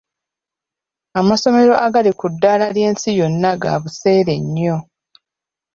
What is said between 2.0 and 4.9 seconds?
ku ddaala ly'ensi yonna ga buseere nnyo.